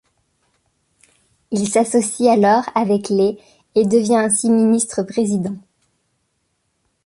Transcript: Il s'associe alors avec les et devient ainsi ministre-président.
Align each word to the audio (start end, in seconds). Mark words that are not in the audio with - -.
Il 1.51 1.67
s'associe 1.67 2.27
alors 2.27 2.63
avec 2.73 3.09
les 3.09 3.37
et 3.75 3.85
devient 3.85 4.15
ainsi 4.15 4.49
ministre-président. 4.49 5.55